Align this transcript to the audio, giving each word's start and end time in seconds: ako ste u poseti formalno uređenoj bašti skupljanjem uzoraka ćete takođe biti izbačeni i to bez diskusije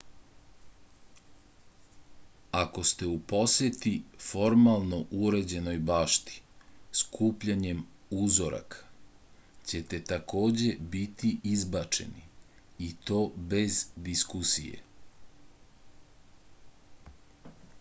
ako 2.59 2.83
ste 2.91 3.09
u 3.09 3.17
poseti 3.31 3.91
formalno 4.27 4.99
uređenoj 5.27 5.77
bašti 5.89 6.39
skupljanjem 7.01 7.83
uzoraka 8.21 8.89
ćete 9.73 10.01
takođe 10.15 10.73
biti 10.97 11.31
izbačeni 11.53 12.25
i 12.89 12.91
to 13.11 13.21
bez 13.53 13.81
diskusije 14.09 14.83